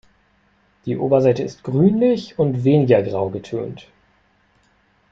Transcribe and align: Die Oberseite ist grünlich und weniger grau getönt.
Die 0.87 0.97
Oberseite 0.97 1.43
ist 1.43 1.63
grünlich 1.63 2.39
und 2.39 2.63
weniger 2.63 3.03
grau 3.03 3.29
getönt. 3.29 3.87